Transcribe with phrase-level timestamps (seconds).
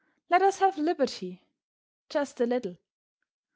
[0.31, 1.43] Let us have liberty
[2.09, 2.77] just a little.